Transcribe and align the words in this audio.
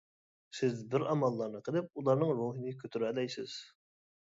سىز 0.59 0.79
بىر 0.93 1.05
ئاماللارنى 1.11 1.63
قىلىپ 1.69 1.95
ئۇلارنىڭ 2.03 2.35
روھىنى 2.43 2.77
كۆتۈرەلەيسىز. 2.85 3.61